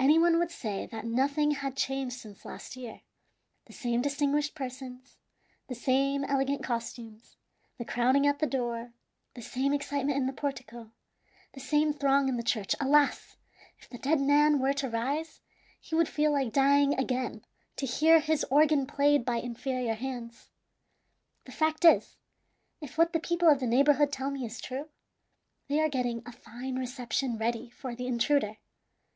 [0.00, 3.02] Any one would say that nothing had changed since last year.
[3.66, 5.16] The same distinguished persons,
[5.68, 7.36] the same elegant costumes,
[7.78, 8.92] the crowding at the door,
[9.34, 10.90] the same excitement in the portico,
[11.52, 12.74] the same throng in the church.
[12.80, 13.36] Alas!
[13.78, 15.40] if the dead man were to rise,
[15.80, 17.44] he would feel like dying again
[17.76, 20.50] to hear his organ played by inferior hands.
[21.44, 22.16] The fact is,
[22.80, 24.88] if what the people of the neighborhood tell me is true,
[25.68, 28.56] they are getting a fine reception ready for the intruder.